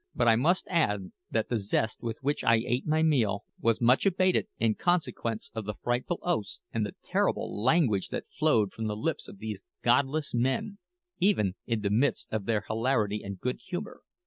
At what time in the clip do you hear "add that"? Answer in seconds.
0.67-1.49